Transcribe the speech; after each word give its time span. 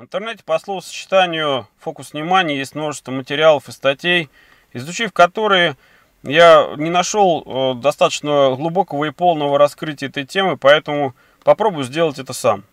В 0.00 0.04
интернете 0.04 0.42
по 0.42 0.58
словосочетанию 0.58 1.68
«фокус 1.78 2.14
внимания» 2.14 2.56
есть 2.56 2.74
множество 2.74 3.12
материалов 3.12 3.68
и 3.68 3.72
статей, 3.72 4.30
изучив 4.72 5.12
которые 5.12 5.76
я 6.22 6.72
не 6.78 6.88
нашел 6.88 7.42
э, 7.44 7.74
достаточно 7.82 8.56
глубокого 8.56 9.04
и 9.04 9.10
полного 9.10 9.58
раскрытия 9.58 10.08
этой 10.08 10.24
темы, 10.24 10.56
поэтому 10.56 11.14
попробую 11.44 11.84
сделать 11.84 12.18
это 12.18 12.32
сам. 12.32 12.64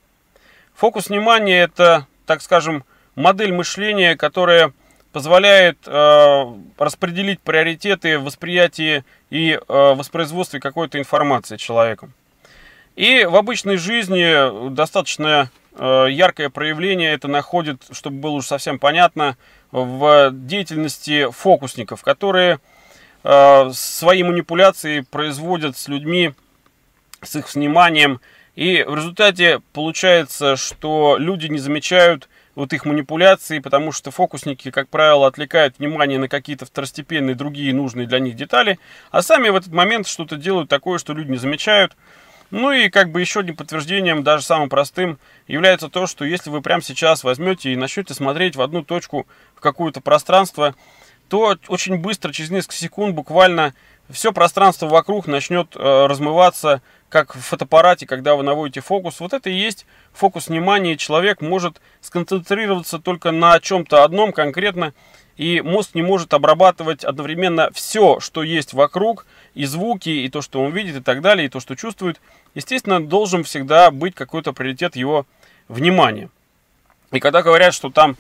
Фокус 0.76 1.10
внимания– 1.10 1.60
это, 1.64 2.08
так 2.26 2.42
скажем, 2.42 2.86
модель 3.16 3.52
мышления, 3.52 4.16
которая 4.16 4.72
позволяет 5.12 5.80
э, 5.86 6.46
распределить 6.78 7.42
приоритеты 7.42 8.20
в 8.20 8.24
восприятии 8.24 9.04
и 9.32 9.52
э, 9.52 9.60
воспроизводстве 9.68 10.62
какой-то 10.62 10.98
информации 10.98 11.58
человеком. 11.58 12.14
И 12.96 13.26
в 13.26 13.36
обычной 13.36 13.76
жизни 13.76 14.70
достаточно 14.70 15.52
яркое 15.80 16.50
проявление 16.50 17.14
это 17.14 17.28
находит, 17.28 17.84
чтобы 17.92 18.18
было 18.18 18.32
уже 18.32 18.48
совсем 18.48 18.80
понятно, 18.80 19.38
в 19.72 20.32
деятельности 20.32 21.30
фокусников, 21.32 22.02
которые 22.02 22.60
э, 23.24 23.70
свои 23.74 24.24
манипуляции 24.24 25.02
производят 25.02 25.78
с 25.78 25.88
людьми, 25.88 26.34
с 27.22 27.36
их 27.36 27.54
вниманием. 27.54 28.22
И 28.56 28.84
в 28.88 28.96
результате 28.96 29.62
получается, 29.74 30.56
что 30.56 31.18
люди 31.20 31.48
не 31.48 31.60
замечают 31.60 32.28
вот 32.56 32.74
их 32.74 32.86
манипуляции, 32.86 33.60
потому 33.60 33.92
что 33.92 34.10
фокусники, 34.10 34.72
как 34.72 34.90
правило, 34.90 35.28
отвлекают 35.28 35.78
внимание 35.78 36.18
на 36.18 36.28
какие-то 36.28 36.66
второстепенные 36.66 37.36
другие 37.36 37.72
нужные 37.72 38.08
для 38.08 38.18
них 38.20 38.36
детали, 38.36 38.80
а 39.12 39.22
сами 39.22 39.50
в 39.50 39.56
этот 39.56 39.72
момент 39.72 40.08
что-то 40.08 40.38
делают 40.38 40.70
такое, 40.70 40.98
что 40.98 41.14
люди 41.14 41.30
не 41.32 41.38
замечают– 41.38 41.96
ну 42.52 42.72
и 42.72 42.90
как 42.90 43.12
бы 43.12 43.20
еще 43.22 43.42
одним 43.42 43.56
подтверждением, 43.56 44.24
даже 44.24 44.44
самым 44.44 44.70
простым, 44.70 45.20
является 45.48 45.90
то, 45.90 46.08
что 46.08 46.26
если 46.26 46.50
вы 46.50 46.62
прямо 46.62 46.82
сейчас 46.82 47.24
возьмете 47.24 47.72
и 47.72 47.76
начнете 47.76 48.14
смотреть 48.14 48.56
в 48.56 48.62
одну 48.62 48.84
точку, 48.84 49.28
в 49.56 49.60
какое-то 49.60 50.02
пространство, 50.02 50.76
то 51.28 51.58
очень 51.68 51.98
быстро, 51.98 52.32
через 52.32 52.52
несколько 52.52 52.76
секунд 52.76 53.16
буквально, 53.16 53.74
все 54.10 54.32
пространство 54.32 54.88
вокруг 54.88 55.28
начнет 55.28 55.76
э, 55.76 56.06
размываться, 56.06 56.82
как 57.10 57.36
в 57.36 57.40
фотоаппарате, 57.42 58.06
когда 58.06 58.36
вы 58.36 58.44
наводите 58.44 58.82
фокус. 58.82 59.20
Вот 59.20 59.34
это 59.34 59.50
и 59.50 59.54
есть 59.54 59.86
фокус 60.14 60.48
внимания. 60.48 60.98
Человек 60.98 61.42
может 61.42 61.82
сконцентрироваться 62.02 63.00
только 63.00 63.32
на 63.32 63.60
чем-то 63.60 64.04
одном 64.04 64.32
конкретно, 64.32 64.94
и 65.38 65.62
мозг 65.62 65.92
не 65.94 66.02
может 66.02 66.34
обрабатывать 66.34 67.04
одновременно 67.04 67.70
все, 67.72 68.20
что 68.20 68.44
есть 68.44 68.74
вокруг, 68.74 69.26
и 69.54 69.66
звуки, 69.66 70.10
и 70.10 70.30
то, 70.30 70.42
что 70.42 70.62
он 70.62 70.72
видит, 70.72 70.98
и 70.98 71.02
так 71.02 71.22
далее, 71.22 71.46
и 71.46 71.50
то, 71.50 71.60
что 71.60 71.76
чувствует. 71.76 72.20
Естественно, 72.56 73.06
должен 73.06 73.44
всегда 73.44 73.92
быть 73.92 74.16
какой-то 74.16 74.52
приоритет 74.52 74.96
его 74.96 75.26
внимания. 75.68 76.30
И 77.12 77.20
когда 77.20 77.42
говорят, 77.42 77.74
что 77.74 77.90
там 77.90 78.18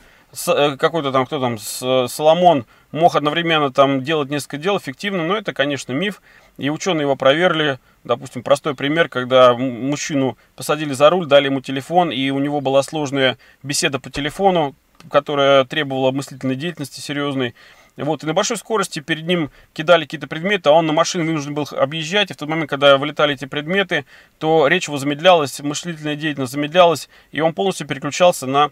э, 0.47 0.77
какой-то 0.77 1.11
там, 1.11 1.25
кто 1.25 1.39
там, 1.39 1.57
Соломон 1.57 2.65
мог 2.91 3.15
одновременно 3.15 3.71
там 3.71 4.03
делать 4.03 4.29
несколько 4.29 4.57
дел 4.57 4.77
эффективно, 4.77 5.25
но 5.25 5.35
это, 5.35 5.53
конечно, 5.53 5.91
миф. 5.91 6.21
И 6.57 6.69
ученые 6.69 7.03
его 7.03 7.15
проверили. 7.15 7.79
Допустим, 8.03 8.43
простой 8.43 8.73
пример, 8.75 9.09
когда 9.09 9.53
мужчину 9.53 10.37
посадили 10.55 10.93
за 10.93 11.09
руль, 11.09 11.25
дали 11.25 11.45
ему 11.45 11.61
телефон, 11.61 12.11
и 12.11 12.29
у 12.29 12.39
него 12.39 12.61
была 12.61 12.81
сложная 12.83 13.37
беседа 13.63 13.99
по 13.99 14.09
телефону, 14.09 14.75
которая 15.09 15.65
требовала 15.65 16.11
мыслительной 16.11 16.55
деятельности 16.55 16.99
серьезной. 16.99 17.55
Вот, 17.97 18.23
и 18.23 18.27
на 18.27 18.33
большой 18.33 18.57
скорости 18.57 18.99
перед 18.99 19.25
ним 19.25 19.49
кидали 19.73 20.03
какие-то 20.03 20.27
предметы, 20.27 20.69
а 20.69 20.73
он 20.73 20.85
на 20.85 20.93
машине 20.93 21.23
вынужден 21.23 21.55
был 21.55 21.67
объезжать. 21.71 22.29
И 22.29 22.33
в 22.33 22.37
тот 22.37 22.47
момент, 22.47 22.69
когда 22.69 22.97
вылетали 22.97 23.33
эти 23.33 23.45
предметы, 23.45 24.05
то 24.37 24.67
речь 24.67 24.87
его 24.87 24.97
замедлялась, 24.97 25.59
мыслительная 25.59 26.15
деятельность 26.15 26.51
замедлялась, 26.51 27.09
и 27.31 27.41
он 27.41 27.53
полностью 27.53 27.87
переключался 27.87 28.45
на 28.45 28.69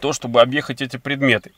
то, 0.00 0.12
чтобы 0.12 0.40
объехать 0.40 0.82
эти 0.82 0.96
предметы. 0.96 1.52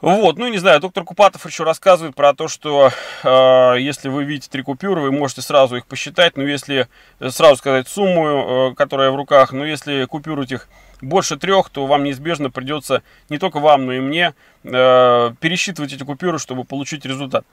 Вот, 0.00 0.38
ну 0.38 0.48
не 0.48 0.56
знаю, 0.56 0.80
доктор 0.80 1.04
Купатов 1.04 1.44
еще 1.44 1.62
рассказывает 1.62 2.14
про 2.14 2.32
то, 2.32 2.48
что 2.48 2.90
э, 3.22 3.74
если 3.78 4.08
вы 4.08 4.24
видите 4.24 4.48
три 4.48 4.62
купюры, 4.62 5.02
вы 5.02 5.12
можете 5.12 5.42
сразу 5.42 5.76
их 5.76 5.84
посчитать, 5.84 6.38
но 6.38 6.42
если 6.42 6.88
сразу 7.28 7.56
сказать 7.56 7.86
сумму, 7.86 8.70
э, 8.70 8.74
которая 8.76 9.10
в 9.10 9.16
руках, 9.16 9.52
но 9.52 9.66
если 9.66 10.06
купюр 10.06 10.40
этих 10.40 10.68
больше 11.02 11.36
трех, 11.36 11.68
то 11.68 11.84
вам 11.84 12.04
неизбежно 12.04 12.50
придется 12.50 13.02
не 13.28 13.36
только 13.36 13.60
вам, 13.60 13.84
но 13.84 13.92
и 13.92 14.00
мне 14.00 14.32
э, 14.64 15.32
пересчитывать 15.38 15.92
эти 15.92 16.02
купюры, 16.02 16.38
чтобы 16.38 16.64
получить 16.64 17.04
результат. 17.04 17.44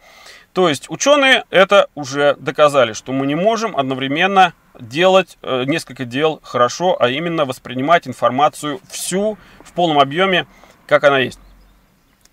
То 0.53 0.69
есть 0.69 0.89
ученые 0.89 1.43
это 1.49 1.89
уже 1.95 2.37
доказали, 2.39 2.93
что 2.93 3.11
мы 3.11 3.27
не 3.27 3.35
можем 3.35 3.75
одновременно 3.75 4.53
делать 4.79 5.37
э, 5.41 5.65
несколько 5.65 6.05
дел 6.05 6.39
хорошо, 6.43 6.95
а 6.97 7.09
именно 7.09 7.43
воспринимать 7.43 8.07
информацию 8.07 8.79
всю 8.89 9.37
в 9.65 9.73
полном 9.73 9.99
объеме, 9.99 10.47
как 10.85 11.03
она 11.03 11.19
есть. 11.19 11.39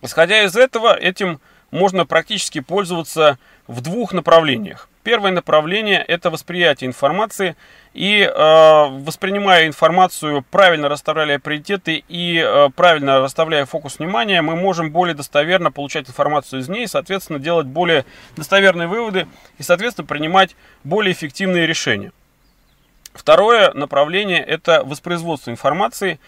Исходя 0.05 0.43
из 0.43 0.55
этого, 0.55 0.95
этим 0.95 1.41
можно 1.71 2.05
практически 2.05 2.61
пользоваться 2.61 3.39
в 3.67 3.81
двух 3.81 4.13
направлениях. 4.13 4.91
Первое 5.03 5.33
направление– 5.33 6.05
это 6.09 6.29
восприятие 6.29 6.89
информации. 6.89 7.57
И 7.95 8.21
э, 8.21 8.31
воспринимая 8.31 9.67
информацию, 9.67 10.45
правильно 10.51 10.91
расставляя 10.91 11.39
приоритеты 11.39 12.05
и 12.07 12.39
э, 12.39 12.69
правильно 12.77 13.21
расставляя 13.21 13.65
фокус 13.65 13.99
внимания, 13.99 14.43
мы 14.43 14.57
можем 14.57 14.91
более 14.91 15.15
достоверно 15.15 15.73
получать 15.73 16.07
информацию 16.07 16.61
из 16.61 16.69
ней, 16.69 16.87
соответственно, 16.87 17.39
делать 17.39 17.67
более 17.67 18.05
достоверные 18.37 18.89
выводы 18.89 19.27
и, 19.57 19.63
соответственно, 19.63 20.07
принимать 20.07 20.55
более 20.85 21.15
эффективные 21.15 21.67
решения. 21.67 22.13
Второе 23.15 23.73
направление– 23.73 24.43
это 24.45 24.83
воспроизводство 24.85 25.51
информации. 25.51 26.19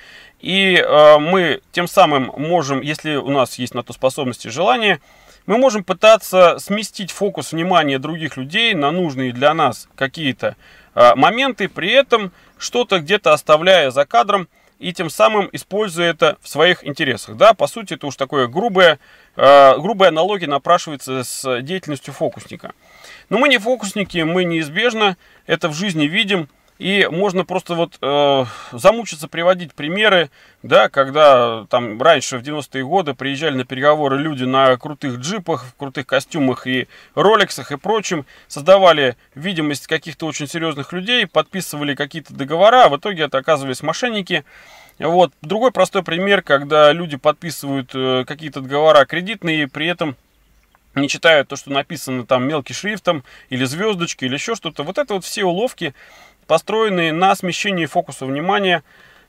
И 0.46 0.76
э, 0.76 1.18
мы 1.18 1.60
тем 1.72 1.88
самым 1.88 2.30
можем, 2.36 2.80
если 2.80 3.16
у 3.16 3.30
нас 3.30 3.58
есть 3.58 3.74
на 3.74 3.82
то 3.82 3.92
способности 3.92 4.46
и 4.46 4.50
желание, 4.50 5.00
мы 5.46 5.58
можем 5.58 5.82
пытаться 5.82 6.60
сместить 6.60 7.10
фокус 7.10 7.50
внимания 7.50 7.98
других 7.98 8.36
людей 8.36 8.72
на 8.74 8.92
нужные 8.92 9.32
для 9.32 9.52
нас 9.54 9.88
какие-то 9.96 10.54
э, 10.94 11.16
моменты, 11.16 11.68
при 11.68 11.90
этом 11.90 12.30
что-то 12.58 13.00
где-то 13.00 13.32
оставляя 13.32 13.90
за 13.90 14.06
кадром 14.06 14.46
и 14.78 14.92
тем 14.92 15.10
самым 15.10 15.48
используя 15.50 16.10
это 16.10 16.38
в 16.40 16.48
своих 16.48 16.86
интересах. 16.86 17.36
Да, 17.36 17.52
по 17.52 17.66
сути, 17.66 17.94
это 17.94 18.06
уж 18.06 18.14
такое 18.14 18.46
грубое, 18.46 19.00
э, 19.34 19.76
грубая 19.78 20.10
аналогия 20.10 20.46
напрашивается 20.46 21.24
с 21.24 21.60
деятельностью 21.62 22.14
фокусника. 22.14 22.72
Но 23.30 23.38
мы 23.38 23.48
не 23.48 23.58
фокусники, 23.58 24.18
мы 24.18 24.44
неизбежно 24.44 25.16
это 25.48 25.68
в 25.68 25.74
жизни 25.74 26.04
видим, 26.04 26.48
и 26.78 27.08
можно 27.10 27.44
просто 27.44 27.74
вот 27.74 27.96
э, 28.02 28.44
замучиться 28.72 29.28
приводить 29.28 29.72
примеры, 29.72 30.30
да, 30.62 30.88
когда 30.88 31.64
там 31.70 32.00
раньше 32.00 32.38
в 32.38 32.42
90-е 32.42 32.84
годы 32.84 33.14
приезжали 33.14 33.56
на 33.56 33.64
переговоры 33.64 34.18
люди 34.18 34.44
на 34.44 34.76
крутых 34.76 35.18
джипах, 35.18 35.64
в 35.64 35.74
крутых 35.74 36.06
костюмах 36.06 36.66
и 36.66 36.86
роликсах 37.14 37.72
и 37.72 37.76
прочем, 37.76 38.26
создавали 38.46 39.16
видимость 39.34 39.86
каких-то 39.86 40.26
очень 40.26 40.46
серьезных 40.46 40.92
людей, 40.92 41.26
подписывали 41.26 41.94
какие-то 41.94 42.34
договора, 42.34 42.84
а 42.84 42.88
в 42.90 42.96
итоге 42.98 43.24
это 43.24 43.38
оказывались 43.38 43.82
мошенники. 43.82 44.44
Вот. 44.98 45.32
Другой 45.42 45.72
простой 45.72 46.02
пример, 46.02 46.42
когда 46.42 46.92
люди 46.92 47.16
подписывают 47.16 47.90
э, 47.94 48.24
какие-то 48.26 48.60
договора 48.60 49.04
кредитные, 49.06 49.68
при 49.68 49.86
этом 49.86 50.16
не 50.94 51.08
читают 51.08 51.48
то, 51.48 51.56
что 51.56 51.70
написано 51.70 52.24
там 52.24 52.48
мелким 52.48 52.74
шрифтом, 52.74 53.22
или 53.50 53.64
звездочки, 53.64 54.24
или 54.24 54.34
еще 54.34 54.54
что-то. 54.54 54.82
Вот 54.82 54.98
это 54.98 55.14
вот 55.14 55.24
все 55.24 55.44
уловки, 55.44 55.94
построенные 56.46 57.12
на 57.12 57.34
смещении 57.34 57.86
фокуса 57.86 58.26
внимания. 58.26 58.82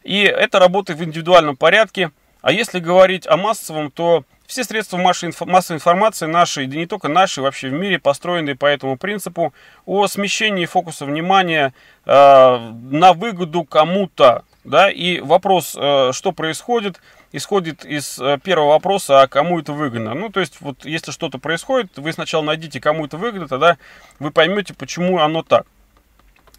И 0.03 0.21
это 0.21 0.59
работает 0.59 0.99
в 0.99 1.03
индивидуальном 1.03 1.55
порядке. 1.57 2.11
А 2.41 2.51
если 2.51 2.79
говорить 2.79 3.27
о 3.27 3.35
массовом, 3.35 3.91
то 3.91 4.23
все 4.47 4.63
средства 4.63 4.97
массовой 4.97 5.75
информации 5.75 6.25
наши, 6.25 6.65
да 6.65 6.77
не 6.77 6.85
только 6.85 7.09
наши, 7.09 7.41
вообще 7.41 7.67
в 7.67 7.73
мире 7.73 7.99
построены 7.99 8.55
по 8.55 8.65
этому 8.65 8.97
принципу 8.97 9.53
о 9.85 10.07
смещении 10.07 10.65
фокуса 10.65 11.05
внимания 11.05 11.73
э, 12.05 12.11
на 12.11 13.13
выгоду 13.13 13.65
кому-то. 13.65 14.45
Да? 14.63 14.89
И 14.89 15.19
вопрос, 15.19 15.75
э, 15.77 16.11
что 16.13 16.31
происходит, 16.31 17.01
исходит 17.33 17.83
из 17.83 18.17
э, 18.19 18.37
первого 18.41 18.69
вопроса, 18.69 19.21
а 19.21 19.27
кому 19.27 19.59
это 19.59 19.73
выгодно. 19.73 20.13
Ну, 20.13 20.29
то 20.29 20.39
есть, 20.39 20.61
вот 20.61 20.85
если 20.85 21.11
что-то 21.11 21.39
происходит, 21.39 21.97
вы 21.97 22.13
сначала 22.13 22.43
найдите, 22.43 22.79
кому 22.79 23.05
это 23.05 23.17
выгодно, 23.17 23.49
тогда 23.49 23.77
вы 24.19 24.31
поймете, 24.31 24.73
почему 24.73 25.19
оно 25.19 25.43
так. 25.43 25.65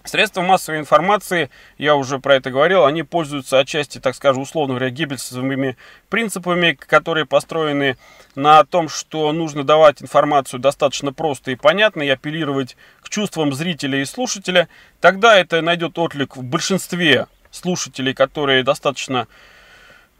Средства 0.08 0.40
массовой 0.40 0.78
информации, 0.78 1.50
я 1.76 1.94
уже 1.94 2.18
про 2.18 2.36
это 2.36 2.50
говорил, 2.50 2.86
они 2.86 3.02
пользуются 3.02 3.58
отчасти, 3.58 3.98
так 3.98 4.14
скажем, 4.14 4.40
условно 4.40 4.72
говоря, 4.74 4.88
гиббельсовыми 4.88 5.76
принципами, 6.08 6.72
которые 6.72 7.26
построены 7.26 7.98
на 8.34 8.64
том, 8.64 8.88
что 8.88 9.30
нужно 9.32 9.64
давать 9.64 10.00
информацию 10.00 10.60
достаточно 10.60 11.12
просто 11.12 11.50
и 11.50 11.56
понятно, 11.56 12.00
и 12.00 12.08
апеллировать 12.08 12.78
к 13.02 13.10
чувствам 13.10 13.52
зрителя 13.52 14.00
и 14.00 14.06
слушателя. 14.06 14.68
Тогда 15.02 15.36
это 15.36 15.60
найдет 15.60 15.98
отклик 15.98 16.38
в 16.38 16.42
большинстве 16.42 17.26
слушателей, 17.50 18.14
которые 18.14 18.62
достаточно 18.62 19.28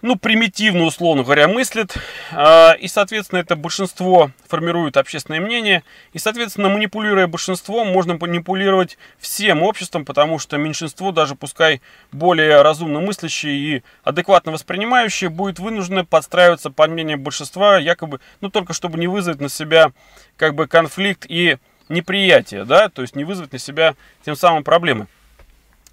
ну, 0.01 0.17
примитивно, 0.17 0.85
условно 0.85 1.25
говоря, 1.25 1.49
мыслит, 1.49 1.95
а, 2.33 2.73
и, 2.73 2.87
соответственно, 2.87 3.41
это 3.41 3.57
большинство 3.57 4.31
формирует 4.47 4.97
общественное 4.97 5.41
мнение, 5.41 5.83
и, 6.13 6.19
соответственно, 6.19 6.69
манипулируя 6.69 7.27
большинством, 7.27 7.89
можно 7.89 8.15
манипулировать 8.15 8.97
всем 9.19 9.63
обществом, 9.63 10.05
потому 10.05 10.39
что 10.39 10.57
меньшинство, 10.57 11.11
даже 11.11 11.35
пускай 11.35 11.83
более 12.13 12.63
разумно 12.63 13.01
мыслящее 13.01 13.57
и 13.57 13.83
адекватно 14.05 14.53
воспринимающее, 14.53 15.31
будет 15.31 15.59
вынуждено 15.59 16.05
подстраиваться 16.05 16.71
под 16.71 16.91
мнение 16.91 17.17
большинства, 17.17 17.79
якобы, 17.79 18.21
ну, 18.41 18.51
только 18.51 18.73
чтобы 18.73 18.99
не 18.99 19.09
вызвать 19.09 19.41
на 19.41 19.49
себя, 19.49 19.93
как 20.37 20.55
бы, 20.55 20.69
конфликт 20.69 21.27
и 21.29 21.59
неприятие, 21.89 22.65
да, 22.65 22.89
то 22.89 23.03
есть 23.03 23.17
не 23.17 23.25
вызвать 23.25 23.53
на 23.53 23.59
себя 23.59 23.95
тем 24.25 24.37
самым 24.37 24.63
проблемы. 24.63 25.09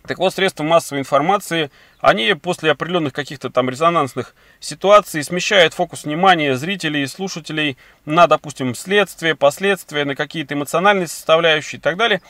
Так 0.08 0.20
вот, 0.20 0.34
средства 0.34 0.64
массовой 0.64 1.00
информации, 1.00 1.72
они 2.00 2.34
после 2.34 2.72
определенных 2.72 3.14
каких-то 3.14 3.50
там 3.50 3.70
резонансных 3.70 4.36
ситуаций 4.60 5.24
смещают 5.24 5.74
фокус 5.74 6.04
внимания 6.04 6.56
зрителей 6.56 7.04
и 7.04 7.08
слушателей 7.08 7.78
на, 8.06 8.28
допустим, 8.28 8.76
следствие, 8.76 9.36
последствия, 9.36 10.06
на 10.06 10.16
какие-то 10.16 10.54
эмоциональные 10.54 11.08
составляющие 11.08 11.80
и 11.80 11.82
так 11.82 11.98
далее. 11.98 12.22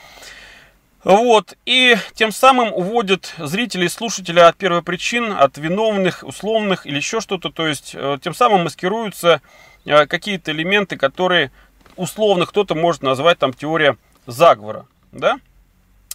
Вот, 1.04 1.56
и 1.66 1.96
тем 2.14 2.32
самым 2.32 2.72
уводят 2.72 3.32
зрителей 3.38 3.86
и 3.86 3.90
слушателя 3.90 4.48
от 4.48 4.56
первопричин, 4.56 5.32
от 5.32 5.56
виновных, 5.56 6.24
условных 6.24 6.84
или 6.84 6.96
еще 6.96 7.20
что-то, 7.20 7.50
то 7.50 7.68
есть 7.68 7.92
э, 7.94 8.18
тем 8.20 8.34
самым 8.34 8.64
маскируются 8.64 9.40
э, 9.84 10.06
какие-то 10.06 10.50
элементы, 10.50 10.96
которые 10.96 11.52
условно 11.94 12.44
кто-то 12.44 12.74
может 12.74 13.02
назвать 13.02 13.38
там 13.38 13.52
теория 13.52 13.96
заговора, 14.26 14.86
да? 15.12 15.38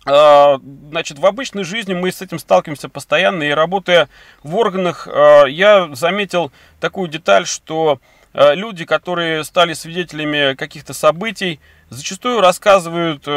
А, 0.05 0.59
значит, 0.89 1.19
в 1.19 1.25
обычной 1.25 1.63
жизни 1.63 1.93
мы 1.93 2.11
с 2.11 2.21
этим 2.21 2.39
сталкиваемся 2.39 2.89
постоянно, 2.89 3.43
и 3.43 3.51
работая 3.51 4.09
в 4.43 4.55
органах, 4.55 5.07
а, 5.07 5.45
я 5.45 5.93
заметил 5.93 6.51
такую 6.79 7.07
деталь, 7.07 7.45
что 7.45 7.99
а, 8.33 8.53
люди, 8.53 8.85
которые 8.85 9.43
стали 9.43 9.73
свидетелями 9.73 10.55
каких-то 10.55 10.93
событий, 10.93 11.59
зачастую 11.89 12.41
рассказывают 12.41 13.27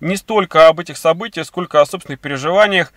не 0.00 0.16
столько 0.16 0.68
об 0.68 0.80
этих 0.80 0.96
событиях, 0.96 1.46
сколько 1.46 1.80
о 1.80 1.86
собственных 1.86 2.18
переживаниях, 2.18 2.92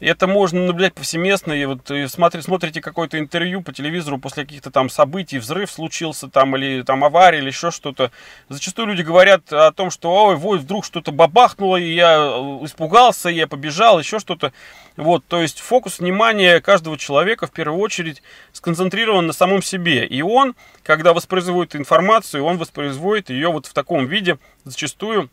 это 0.00 0.26
можно 0.26 0.60
наблюдать 0.60 0.94
повсеместно. 0.94 1.52
И 1.52 1.64
вот 1.64 1.90
и 1.90 2.06
смотри, 2.06 2.40
смотрите 2.42 2.80
какое-то 2.80 3.18
интервью 3.18 3.62
по 3.62 3.72
телевизору 3.72 4.18
после 4.18 4.44
каких-то 4.44 4.70
там 4.70 4.88
событий, 4.88 5.38
взрыв 5.38 5.70
случился 5.70 6.28
там, 6.28 6.56
или 6.56 6.82
там 6.82 7.04
авария, 7.04 7.38
или 7.38 7.48
еще 7.48 7.70
что-то. 7.70 8.10
Зачастую 8.48 8.88
люди 8.88 9.02
говорят 9.02 9.52
о 9.52 9.72
том, 9.72 9.90
что 9.90 10.12
ой, 10.12 10.38
ой, 10.42 10.58
вдруг 10.58 10.84
что-то 10.84 11.12
бабахнуло, 11.12 11.76
и 11.76 11.92
я 11.92 12.16
э, 12.16 12.64
испугался, 12.64 13.28
я 13.28 13.46
побежал, 13.46 13.98
еще 13.98 14.18
что-то. 14.18 14.52
Вот, 14.96 15.24
то 15.26 15.40
есть 15.40 15.60
фокус 15.60 16.00
внимания 16.00 16.60
каждого 16.60 16.98
человека 16.98 17.46
в 17.46 17.52
первую 17.52 17.80
очередь 17.80 18.22
сконцентрирован 18.52 19.26
на 19.26 19.32
самом 19.32 19.62
себе. 19.62 20.04
И 20.04 20.22
он, 20.22 20.56
когда 20.82 21.12
воспроизводит 21.12 21.76
информацию, 21.76 22.44
он 22.44 22.58
воспроизводит 22.58 23.30
ее 23.30 23.50
вот 23.50 23.66
в 23.66 23.74
таком 23.74 24.06
виде, 24.06 24.38
зачастую 24.64 25.30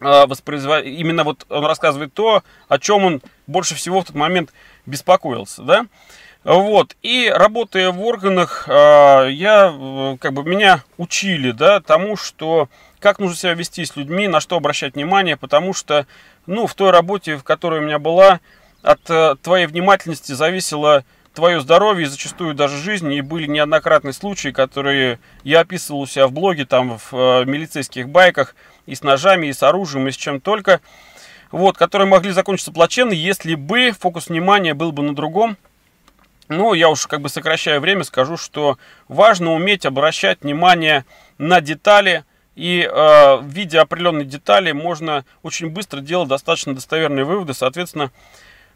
а, 0.00 0.26
воспроизв... 0.26 0.68
именно 0.84 1.24
вот 1.24 1.46
он 1.48 1.64
рассказывает 1.64 2.12
то, 2.14 2.42
о 2.68 2.78
чем 2.78 3.04
он 3.04 3.22
больше 3.46 3.74
всего 3.74 4.00
в 4.00 4.04
тот 4.04 4.16
момент 4.16 4.52
беспокоился, 4.86 5.62
да. 5.62 5.86
Вот, 6.44 6.96
и 7.02 7.30
работая 7.34 7.90
в 7.90 8.00
органах, 8.00 8.66
а, 8.68 9.26
я, 9.26 9.74
э, 9.74 10.16
как 10.20 10.32
бы, 10.32 10.44
меня 10.44 10.84
учили, 10.96 11.50
да, 11.50 11.80
тому, 11.80 12.16
что, 12.16 12.68
как 13.00 13.18
нужно 13.18 13.36
себя 13.36 13.54
вести 13.54 13.84
с 13.84 13.96
людьми, 13.96 14.28
на 14.28 14.40
что 14.40 14.56
обращать 14.56 14.94
внимание, 14.94 15.36
потому 15.36 15.74
что, 15.74 16.06
ну, 16.46 16.66
в 16.66 16.74
той 16.74 16.90
работе, 16.90 17.36
в 17.36 17.44
которой 17.44 17.80
у 17.80 17.84
меня 17.84 17.98
была, 17.98 18.40
от 18.82 19.00
э, 19.10 19.34
твоей 19.42 19.66
внимательности 19.66 20.32
зависело 20.32 21.04
твое 21.34 21.60
здоровье 21.60 22.06
и 22.06 22.10
зачастую 22.10 22.54
даже 22.54 22.76
жизнь. 22.78 23.12
И 23.12 23.20
были 23.20 23.46
неоднократные 23.46 24.12
случаи, 24.12 24.48
которые 24.48 25.18
я 25.44 25.60
описывал 25.60 26.00
у 26.00 26.06
себя 26.06 26.26
в 26.26 26.32
блоге, 26.32 26.64
там 26.64 26.98
в 26.98 27.12
э, 27.12 27.44
милицейских 27.44 28.08
байках, 28.08 28.54
и 28.88 28.94
с 28.94 29.02
ножами, 29.02 29.46
и 29.46 29.52
с 29.52 29.62
оружием, 29.62 30.08
и 30.08 30.10
с 30.10 30.16
чем 30.16 30.40
только. 30.40 30.80
Вот, 31.50 31.76
которые 31.76 32.08
могли 32.08 32.30
закончиться 32.32 32.72
плачевно, 32.72 33.12
если 33.12 33.54
бы 33.54 33.92
фокус 33.92 34.28
внимания 34.28 34.74
был 34.74 34.92
бы 34.92 35.02
на 35.02 35.14
другом. 35.14 35.56
Ну, 36.48 36.72
я 36.72 36.88
уж 36.88 37.06
как 37.06 37.20
бы 37.20 37.28
сокращаю 37.28 37.80
время, 37.80 38.04
скажу, 38.04 38.38
что 38.38 38.78
важно 39.06 39.52
уметь 39.52 39.84
обращать 39.84 40.42
внимание 40.42 41.04
на 41.36 41.60
детали, 41.60 42.24
и 42.56 42.88
э, 42.90 43.38
видя 43.42 43.82
определенные 43.82 44.24
детали, 44.24 44.72
можно 44.72 45.24
очень 45.42 45.68
быстро 45.68 46.00
делать 46.00 46.28
достаточно 46.28 46.74
достоверные 46.74 47.24
выводы, 47.24 47.52
соответственно, 47.52 48.10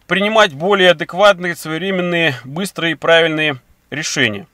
принимать 0.07 0.53
более 0.53 0.91
адекватные, 0.91 1.57
своевременные, 1.57 2.35
быстрые 2.45 2.93
и 2.93 2.97
правильные 2.97 3.57
решения. 3.91 4.47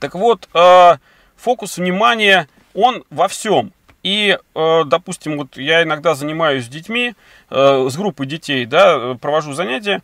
Так 0.00 0.14
вот, 0.14 0.48
э, 0.54 0.96
фокус 1.36 1.76
внимания, 1.76 2.48
он 2.74 3.04
во 3.10 3.28
всем. 3.28 3.72
И, 4.06 4.38
э, 4.54 4.82
допустим, 4.86 5.36
вот 5.36 5.56
я 5.56 5.82
иногда 5.82 6.14
занимаюсь 6.14 6.66
с 6.66 6.68
детьми, 6.68 7.16
э, 7.50 7.88
с 7.90 7.96
группой 7.96 8.26
детей, 8.26 8.64
да, 8.64 9.14
провожу 9.20 9.52
занятия, 9.52 10.00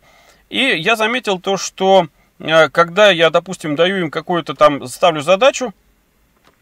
и 0.49 0.59
я 0.59 0.97
заметил 0.97 1.39
то, 1.39 1.55
что 1.55 2.07
когда 2.73 3.09
я, 3.11 3.29
допустим, 3.29 3.77
даю 3.77 3.95
им 3.97 4.11
какую-то 4.11 4.55
там, 4.55 4.85
ставлю 4.87 5.21
задачу, 5.21 5.73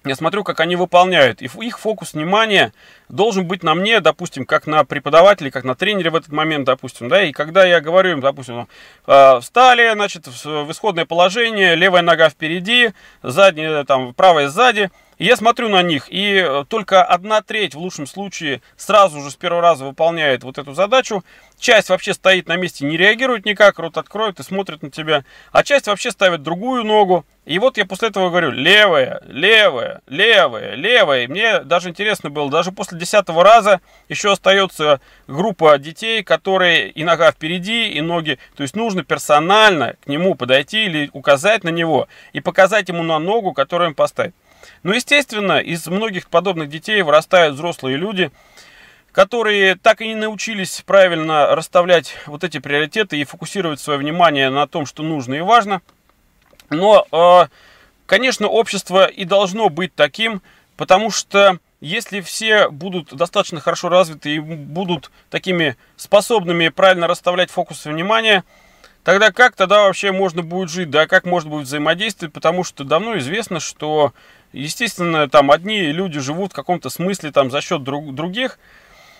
я 0.03 0.15
смотрю, 0.15 0.43
как 0.43 0.59
они 0.59 0.75
выполняют. 0.75 1.41
И 1.41 1.45
их 1.45 1.79
фокус 1.79 2.13
внимания 2.13 2.73
должен 3.09 3.47
быть 3.47 3.63
на 3.63 3.73
мне, 3.73 3.99
допустим, 3.99 4.45
как 4.45 4.67
на 4.67 4.83
преподавателе, 4.83 5.49
как 5.49 5.63
на 5.63 5.73
тренере 5.73 6.11
в 6.11 6.15
этот 6.15 6.31
момент, 6.31 6.65
допустим, 6.65 7.09
да, 7.09 7.23
и 7.23 7.31
когда 7.31 7.65
я 7.65 7.81
говорю 7.81 8.11
им, 8.11 8.21
допустим, 8.21 8.67
э, 9.07 9.39
встали, 9.39 9.91
значит, 9.93 10.27
в 10.27 10.71
исходное 10.71 11.05
положение, 11.05 11.75
левая 11.75 12.03
нога 12.03 12.29
впереди, 12.29 12.91
задняя, 13.23 13.83
там, 13.83 14.13
правая 14.13 14.49
сзади, 14.49 14.91
я 15.25 15.35
смотрю 15.35 15.69
на 15.69 15.83
них, 15.83 16.07
и 16.09 16.43
э, 16.43 16.65
только 16.67 17.03
одна 17.03 17.43
треть 17.43 17.75
в 17.75 17.79
лучшем 17.79 18.07
случае 18.07 18.61
сразу 18.75 19.21
же 19.21 19.29
с 19.29 19.35
первого 19.35 19.61
раза 19.61 19.85
выполняет 19.85 20.43
вот 20.43 20.57
эту 20.57 20.73
задачу. 20.73 21.23
Часть 21.59 21.89
вообще 21.89 22.15
стоит 22.15 22.47
на 22.47 22.55
месте, 22.55 22.85
не 22.85 22.97
реагирует 22.97 23.45
никак, 23.45 23.77
рот 23.77 23.97
откроет 23.97 24.39
и 24.39 24.43
смотрит 24.43 24.81
на 24.81 24.89
тебя. 24.89 25.23
А 25.51 25.63
часть 25.63 25.85
вообще 25.85 26.09
ставит 26.09 26.41
другую 26.41 26.83
ногу. 26.85 27.23
И 27.45 27.59
вот 27.59 27.77
я 27.77 27.85
после 27.85 28.07
этого 28.07 28.29
говорю, 28.29 28.49
левая, 28.49 29.21
левая, 29.27 30.01
левая, 30.07 30.73
левая. 30.73 31.23
И 31.25 31.27
мне 31.27 31.59
даже 31.59 31.89
интересно 31.89 32.31
было, 32.31 32.49
даже 32.49 32.71
после 32.71 32.97
десятого 32.97 33.43
раза 33.43 33.79
еще 34.09 34.31
остается 34.31 35.01
группа 35.27 35.77
детей, 35.77 36.23
которые 36.23 36.89
и 36.89 37.03
нога 37.03 37.31
впереди, 37.31 37.89
и 37.89 38.01
ноги. 38.01 38.39
То 38.55 38.63
есть 38.63 38.75
нужно 38.75 39.03
персонально 39.03 39.97
к 40.03 40.07
нему 40.07 40.33
подойти 40.33 40.85
или 40.85 41.11
указать 41.13 41.63
на 41.63 41.69
него 41.69 42.07
и 42.33 42.39
показать 42.39 42.89
ему 42.89 43.03
на 43.03 43.19
ногу, 43.19 43.53
которую 43.53 43.89
он 43.89 43.93
поставит. 43.93 44.33
Но, 44.83 44.93
естественно, 44.93 45.59
из 45.59 45.87
многих 45.87 46.29
подобных 46.29 46.69
детей 46.69 47.01
вырастают 47.01 47.55
взрослые 47.55 47.97
люди, 47.97 48.31
которые 49.11 49.75
так 49.75 50.01
и 50.01 50.07
не 50.07 50.15
научились 50.15 50.83
правильно 50.85 51.55
расставлять 51.55 52.15
вот 52.25 52.43
эти 52.43 52.59
приоритеты 52.59 53.17
и 53.17 53.25
фокусировать 53.25 53.79
свое 53.79 53.99
внимание 53.99 54.49
на 54.49 54.67
том, 54.67 54.85
что 54.85 55.03
нужно 55.03 55.35
и 55.35 55.41
важно. 55.41 55.81
Но, 56.69 57.05
э, 57.11 57.47
конечно, 58.05 58.47
общество 58.47 59.05
и 59.05 59.25
должно 59.25 59.69
быть 59.69 59.93
таким, 59.93 60.41
потому 60.77 61.11
что 61.11 61.59
если 61.81 62.21
все 62.21 62.69
будут 62.69 63.13
достаточно 63.13 63.59
хорошо 63.59 63.89
развиты 63.89 64.35
и 64.35 64.39
будут 64.39 65.11
такими 65.29 65.75
способными 65.97 66.69
правильно 66.69 67.07
расставлять 67.07 67.49
фокус 67.49 67.85
внимания, 67.85 68.43
тогда 69.03 69.31
как 69.31 69.55
тогда 69.55 69.83
вообще 69.83 70.11
можно 70.11 70.43
будет 70.43 70.69
жить, 70.69 70.91
да, 70.91 71.07
как 71.07 71.25
можно 71.25 71.49
будет 71.49 71.65
взаимодействовать, 71.65 72.33
потому 72.33 72.63
что 72.63 72.83
давно 72.83 73.17
известно, 73.17 73.59
что 73.59 74.13
Естественно, 74.53 75.29
там 75.29 75.51
одни 75.51 75.91
люди 75.91 76.19
живут 76.19 76.51
в 76.51 76.55
каком-то 76.55 76.89
смысле 76.89 77.31
там 77.31 77.51
за 77.51 77.61
счет 77.61 77.83
друг, 77.83 78.13
других. 78.13 78.59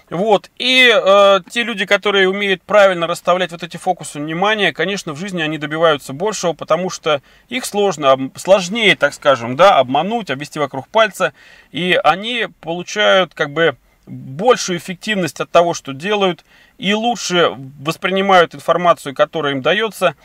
Вот. 0.10 0.52
И 0.58 0.92
э, 0.94 1.40
те 1.50 1.64
люди, 1.64 1.86
которые 1.86 2.28
умеют 2.28 2.62
правильно 2.64 3.08
расставлять 3.08 3.54
вот 3.54 3.64
эти 3.64 3.78
фокусы 3.78 4.20
внимания, 4.20 4.74
конечно, 4.74 5.14
в 5.14 5.18
жизни 5.18 5.42
они 5.42 5.58
добиваются 5.58 6.12
большего, 6.12 6.52
потому 6.52 6.90
что 6.90 7.22
их 7.48 7.64
сложно, 7.64 8.30
сложнее, 8.36 8.98
так 8.98 9.14
скажем, 9.14 9.56
да, 9.56 9.78
обмануть, 9.78 10.30
обвести 10.30 10.60
вокруг 10.60 10.90
пальца. 10.90 11.34
И 11.72 11.98
они 12.04 12.50
получают 12.60 13.34
как 13.34 13.52
бы 13.52 13.78
большую 14.06 14.80
эффективность 14.80 15.40
от 15.40 15.50
того, 15.50 15.74
что 15.74 15.94
делают, 15.94 16.44
и 16.78 16.94
лучше 16.94 17.56
воспринимают 17.80 18.54
информацию, 18.54 19.16
которая 19.16 19.54
им 19.54 19.62
дается. 19.62 20.16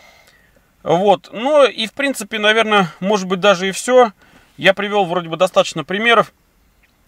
Вот. 0.83 1.31
Ну 1.33 1.65
и 1.65 1.87
в 1.87 1.93
принципе, 1.93 2.41
наверное, 2.41 2.93
может 2.99 3.29
быть 3.29 3.39
даже 3.39 3.69
и 3.69 3.73
все. 3.73 4.13
Я 4.57 4.75
привел 4.75 5.05
вроде 5.05 5.29
бы 5.29 5.37
достаточно 5.37 5.85
примеров, 5.85 6.33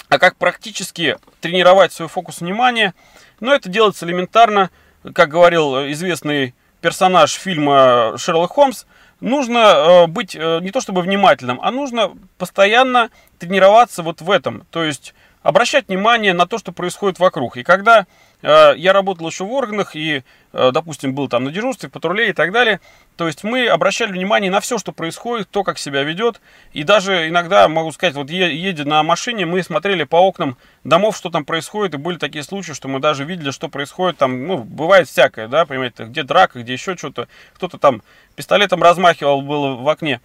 а 0.09 0.19
как 0.19 0.37
практически 0.37 1.17
тренировать 1.41 1.93
свой 1.93 2.09
фокус 2.09 2.41
внимания. 2.41 2.95
Но 3.41 3.55
это 3.55 3.69
делается 3.69 4.07
элементарно, 4.07 4.71
как 5.15 5.29
говорил 5.29 5.91
известный 5.91 6.55
персонаж 6.81 7.33
фильма 7.33 8.15
Шерлок 8.17 8.53
Холмс, 8.53 8.85
нужно 9.21 9.59
э, 9.59 10.07
быть 10.07 10.37
э, 10.37 10.61
не 10.61 10.71
то 10.71 10.81
чтобы 10.81 11.03
внимательным, 11.03 11.61
а 11.61 11.71
нужно 11.71 12.13
постоянно 12.37 13.11
тренироваться 13.39 14.03
вот 14.03 14.21
в 14.21 14.31
этом. 14.31 14.65
То 14.71 14.85
есть 14.85 15.15
обращать 15.43 15.89
внимание 15.89 16.35
на 16.35 16.47
то, 16.47 16.59
что 16.59 16.73
происходит 16.73 17.19
вокруг. 17.19 17.57
И 17.57 17.65
когда 17.65 18.07
я 18.43 18.93
работал 18.93 19.29
еще 19.29 19.45
в 19.45 19.53
органах 19.53 19.97
и, 19.97 20.23
э, 20.53 20.71
допустим, 20.73 21.13
был 21.13 21.29
там 21.29 21.45
на 21.45 21.51
дежурстве, 21.51 21.89
патруле 21.89 22.31
и 22.31 22.33
так 22.33 22.53
далее. 22.53 22.81
То 23.17 23.27
есть 23.27 23.43
мы 23.43 23.67
обращали 23.67 24.13
внимание 24.13 24.51
на 24.51 24.61
все, 24.61 24.79
что 24.79 24.93
происходит, 24.93 25.51
то, 25.51 25.65
как 25.65 25.79
себя 25.79 26.05
ведет. 26.05 26.41
И 26.73 26.85
даже 26.85 27.29
иногда, 27.29 27.69
могу 27.69 27.91
сказать, 27.91 28.15
вот 28.15 28.31
едя 28.31 28.85
на 28.85 29.03
машине, 29.03 29.45
мы 29.45 29.63
смотрели 29.65 30.05
по 30.05 30.17
окнам 30.17 30.57
домов, 30.85 31.17
что 31.17 31.31
там 31.31 31.45
происходит. 31.45 31.95
И 31.95 31.99
были 31.99 32.17
такие 32.17 32.45
случаи, 32.45 32.73
что 32.73 32.87
мы 32.87 33.01
даже 33.01 33.25
видели, 33.25 33.51
что 33.51 33.69
происходит 33.69 34.19
там, 34.19 34.47
ну, 34.47 34.59
бывает 34.59 35.09
всякое, 35.09 35.49
да, 35.49 35.67
понимаете, 35.67 36.05
где 36.05 36.23
драка, 36.23 36.61
где 36.61 36.75
еще 36.75 36.97
что-то. 36.97 37.27
Кто-то 37.55 37.79
там 37.79 38.03
пистолетом 38.37 38.83
размахивал, 38.83 39.43
было 39.43 39.75
в 39.75 39.89
окне. 39.89 40.21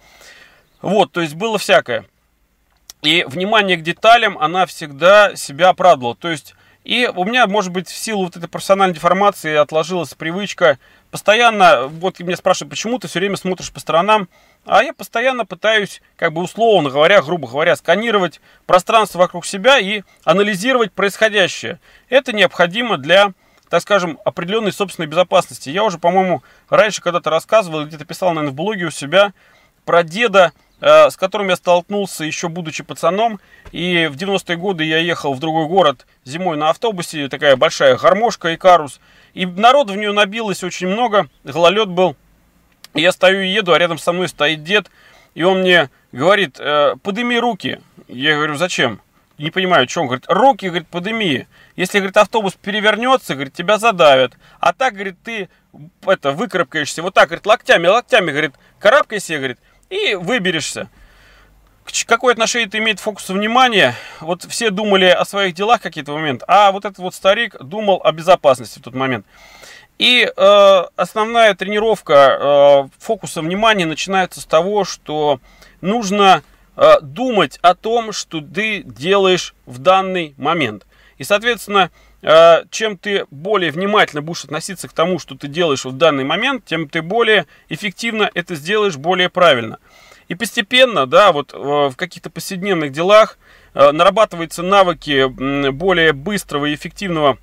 Вот, 0.82 1.10
то 1.10 1.20
есть 1.20 1.34
было 1.34 1.58
всякое. 1.58 2.04
И 3.02 3.24
внимание 3.26 3.76
к 3.76 3.82
деталям, 3.82 4.38
она 4.38 4.66
всегда 4.66 5.34
себя 5.34 5.70
оправдывала. 5.70 6.14
То 6.14 6.30
есть, 6.30 6.54
и 6.84 7.10
у 7.14 7.24
меня, 7.24 7.46
может 7.46 7.72
быть, 7.72 7.88
в 7.88 7.96
силу 7.96 8.24
вот 8.24 8.36
этой 8.36 8.48
профессиональной 8.48 8.94
деформации 8.94 9.56
отложилась 9.56 10.14
привычка 10.14 10.78
постоянно, 11.10 11.86
вот 11.88 12.20
меня 12.20 12.36
спрашивают, 12.36 12.70
почему 12.70 12.98
ты 12.98 13.08
все 13.08 13.20
время 13.20 13.36
смотришь 13.36 13.72
по 13.72 13.80
сторонам, 13.80 14.28
а 14.66 14.82
я 14.82 14.92
постоянно 14.92 15.46
пытаюсь, 15.46 16.02
как 16.16 16.34
бы 16.34 16.42
условно 16.42 16.90
говоря, 16.90 17.22
грубо 17.22 17.48
говоря, 17.48 17.74
сканировать 17.76 18.40
пространство 18.66 19.18
вокруг 19.18 19.46
себя 19.46 19.78
и 19.78 20.02
анализировать 20.24 20.92
происходящее. 20.92 21.80
Это 22.10 22.34
необходимо 22.34 22.98
для, 22.98 23.32
так 23.70 23.80
скажем, 23.80 24.18
определенной 24.24 24.72
собственной 24.72 25.06
безопасности. 25.06 25.70
Я 25.70 25.84
уже, 25.84 25.98
по-моему, 25.98 26.42
раньше 26.68 27.00
когда-то 27.00 27.30
рассказывал, 27.30 27.86
где-то 27.86 28.04
писал, 28.04 28.30
наверное, 28.30 28.52
в 28.52 28.56
блоге 28.56 28.86
у 28.86 28.90
себя 28.90 29.32
про 29.86 30.02
деда, 30.02 30.52
с 30.80 31.16
которым 31.16 31.48
я 31.48 31.56
столкнулся 31.56 32.24
еще 32.24 32.48
будучи 32.48 32.82
пацаном. 32.82 33.40
И 33.72 34.08
в 34.10 34.16
90-е 34.16 34.56
годы 34.56 34.84
я 34.84 34.98
ехал 34.98 35.34
в 35.34 35.40
другой 35.40 35.66
город 35.66 36.06
зимой 36.24 36.56
на 36.56 36.70
автобусе, 36.70 37.28
такая 37.28 37.56
большая 37.56 37.96
гармошка 37.96 38.54
Икарус. 38.54 39.00
И 39.34 39.46
народ 39.46 39.90
в 39.90 39.96
нее 39.96 40.12
набилось 40.12 40.62
очень 40.62 40.88
много, 40.88 41.28
гололед 41.42 41.88
был. 41.88 42.16
И 42.94 43.00
я 43.00 43.12
стою 43.12 43.40
и 43.40 43.48
еду, 43.48 43.72
а 43.72 43.78
рядом 43.78 43.98
со 43.98 44.12
мной 44.12 44.28
стоит 44.28 44.62
дед, 44.62 44.90
и 45.34 45.42
он 45.42 45.60
мне 45.60 45.90
говорит, 46.12 46.58
э, 46.60 46.94
подыми 47.02 47.34
руки. 47.34 47.80
Я 48.06 48.36
говорю, 48.36 48.54
зачем? 48.54 49.00
Не 49.36 49.50
понимаю, 49.50 49.88
что 49.88 50.02
он 50.02 50.06
говорит. 50.06 50.26
Руки, 50.28 50.68
говорит, 50.68 50.86
подыми. 50.86 51.48
Если, 51.74 51.98
говорит, 51.98 52.16
автобус 52.16 52.54
перевернется, 52.54 53.34
говорит, 53.34 53.52
тебя 53.52 53.78
задавят. 53.78 54.34
А 54.60 54.72
так, 54.72 54.94
говорит, 54.94 55.16
ты 55.24 55.48
это, 56.06 56.30
выкарабкаешься. 56.30 57.02
Вот 57.02 57.14
так, 57.14 57.28
говорит, 57.28 57.46
локтями, 57.46 57.88
локтями, 57.88 58.30
говорит, 58.30 58.52
карабкайся, 58.78 59.38
говорит, 59.38 59.58
и 59.90 60.14
выберешься. 60.14 60.88
Какое 62.06 62.32
отношение 62.32 62.66
это 62.66 62.78
имеет 62.78 62.98
к 62.98 63.02
фокусу 63.02 63.34
внимания? 63.34 63.94
Вот 64.20 64.44
все 64.44 64.70
думали 64.70 65.04
о 65.06 65.24
своих 65.24 65.54
делах 65.54 65.80
какие-то 65.82 66.12
момент, 66.12 66.42
а 66.48 66.72
вот 66.72 66.84
этот 66.84 66.98
вот 66.98 67.14
старик 67.14 67.56
думал 67.62 68.00
о 68.02 68.12
безопасности 68.12 68.78
в 68.78 68.82
тот 68.82 68.94
момент. 68.94 69.26
И 69.98 70.28
э, 70.36 70.82
основная 70.96 71.54
тренировка 71.54 72.14
э, 72.14 72.88
фокуса 72.98 73.42
внимания 73.42 73.86
начинается 73.86 74.40
с 74.40 74.44
того, 74.44 74.84
что 74.84 75.40
нужно 75.80 76.42
э, 76.76 77.00
думать 77.00 77.58
о 77.62 77.74
том, 77.74 78.12
что 78.12 78.40
ты 78.40 78.82
делаешь 78.82 79.54
в 79.66 79.78
данный 79.78 80.34
момент. 80.36 80.84
И, 81.18 81.24
соответственно, 81.24 81.92
чем 82.70 82.96
ты 82.96 83.26
более 83.30 83.70
внимательно 83.70 84.22
будешь 84.22 84.44
относиться 84.44 84.88
к 84.88 84.92
тому, 84.92 85.18
что 85.18 85.34
ты 85.34 85.46
делаешь 85.46 85.84
в 85.84 85.92
данный 85.92 86.24
момент, 86.24 86.64
тем 86.64 86.88
ты 86.88 87.02
более 87.02 87.46
эффективно 87.68 88.30
это 88.32 88.54
сделаешь, 88.54 88.96
более 88.96 89.28
правильно. 89.28 89.78
И 90.28 90.34
постепенно, 90.34 91.06
да, 91.06 91.32
вот 91.32 91.52
э, 91.52 91.56
в 91.58 91.94
каких-то 91.96 92.30
повседневных 92.30 92.92
делах 92.92 93.38
э, 93.74 93.90
нарабатываются 93.92 94.62
навыки 94.62 95.26
более 95.70 96.12
быстрого 96.12 96.66
и 96.66 96.74
эффективного 96.74 97.38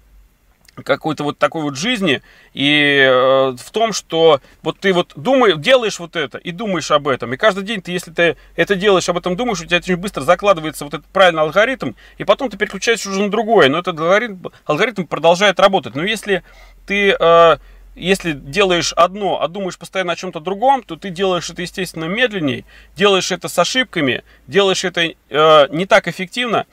какой-то 0.76 1.24
вот 1.24 1.38
такой 1.38 1.62
вот 1.64 1.76
жизни 1.76 2.22
и 2.54 3.08
э, 3.08 3.56
в 3.58 3.72
том, 3.72 3.94
что 3.94 4.42
вот 4.64 4.80
ты 4.80 4.94
вот 4.94 5.14
думаешь, 5.16 5.58
делаешь 5.58 6.00
вот 6.00 6.16
это 6.16 6.38
и 6.38 6.52
думаешь 6.52 6.92
об 6.92 7.08
этом. 7.08 7.34
И 7.34 7.38
каждый 7.38 7.64
день 7.64 7.82
ты, 7.82 7.92
если 7.92 8.12
ты 8.12 8.38
это 8.56 8.76
делаешь, 8.76 9.10
об 9.10 9.18
этом 9.18 9.36
думаешь, 9.36 9.62
у 9.62 9.66
тебя 9.66 9.78
очень 9.78 9.98
быстро 9.98 10.22
закладывается 10.22 10.86
вот 10.86 10.94
этот 10.94 11.08
правильный 11.08 11.42
алгоритм, 11.44 11.92
и 12.18 12.24
потом 12.24 12.50
ты 12.50 12.58
переключаешься 12.58 13.10
уже 13.10 13.22
на 13.22 13.30
другое. 13.30 13.70
Но 13.70 13.80
этот 13.80 14.00
алгоритм, 14.00 14.48
алгоритм 14.66 15.06
продолжает 15.06 15.60
работать. 15.60 15.96
Но 15.96 16.04
если 16.04 16.44
ты 16.86 17.16
э, 17.20 17.58
если 17.96 18.32
делаешь 18.32 18.94
одно, 18.94 19.42
а 19.42 19.48
думаешь 19.48 19.78
постоянно 19.78 20.14
о 20.14 20.16
чем-то 20.16 20.40
другом, 20.40 20.82
то 20.84 20.96
ты 20.96 21.10
делаешь 21.10 21.50
это, 21.50 21.62
естественно, 21.62 22.06
медленнее, 22.06 22.64
делаешь 22.96 23.32
это 23.32 23.50
с 23.50 23.60
ошибками, 23.60 24.24
делаешь 24.48 24.86
это 24.86 25.02
э, 25.02 25.68
не 25.70 25.86
так 25.86 26.08
эффективно. 26.08 26.66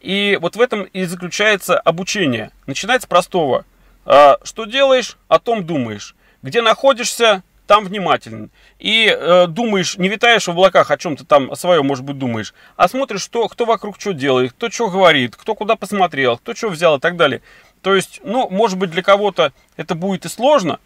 И 0.00 0.38
вот 0.40 0.56
в 0.56 0.60
этом 0.60 0.84
и 0.84 1.04
заключается 1.04 1.78
обучение. 1.78 2.50
Начинается 2.66 3.06
с 3.06 3.08
простого. 3.08 3.64
Э, 4.04 4.36
что 4.44 4.64
делаешь, 4.64 5.16
о 5.28 5.38
том 5.38 5.66
думаешь. 5.66 6.14
Где 6.42 6.62
находишься, 6.62 7.42
там 7.66 7.84
внимателен. 7.84 8.50
И 8.78 9.06
э, 9.06 9.46
думаешь, 9.48 9.96
не 9.98 10.08
витаешь 10.08 10.46
в 10.46 10.50
облаках, 10.50 10.90
о 10.90 10.96
чем-то 10.96 11.24
там 11.24 11.54
своем, 11.56 11.86
может 11.86 12.04
быть, 12.04 12.18
думаешь, 12.18 12.54
а 12.76 12.88
смотришь, 12.88 13.22
что, 13.22 13.48
кто 13.48 13.64
вокруг 13.64 14.00
что 14.00 14.12
делает, 14.12 14.52
кто 14.52 14.70
что 14.70 14.88
говорит, 14.88 15.36
кто 15.36 15.54
куда 15.54 15.76
посмотрел, 15.76 16.38
кто 16.38 16.54
что 16.54 16.68
взял 16.68 16.96
и 16.96 17.00
так 17.00 17.16
далее. 17.16 17.42
То 17.82 17.94
есть, 17.94 18.20
ну, 18.24 18.48
может 18.48 18.78
быть, 18.78 18.90
для 18.90 19.02
кого-то 19.02 19.52
это 19.76 19.94
будет 19.94 20.24
и 20.24 20.28
сложно, 20.28 20.78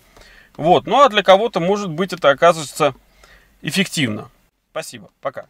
вот, 0.56 0.86
ну 0.86 1.00
а 1.00 1.08
для 1.08 1.22
кого-то, 1.22 1.60
может 1.60 1.90
быть, 1.90 2.12
это 2.12 2.30
окажется 2.30 2.94
эффективно. 3.62 4.30
Спасибо, 4.72 5.10
пока. 5.20 5.46